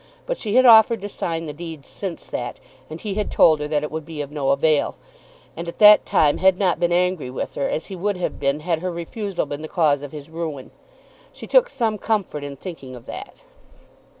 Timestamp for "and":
2.89-2.99, 5.55-5.67